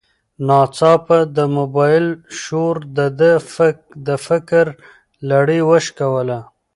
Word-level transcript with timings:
ناڅاپه 0.47 1.19
د 1.35 1.37
موبایل 1.57 2.05
شور 2.41 2.75
د 2.97 2.99
ده 3.19 3.33
د 4.07 4.09
فکر 4.27 4.65
لړۍ 5.29 5.59
وشکوله. 5.69 6.39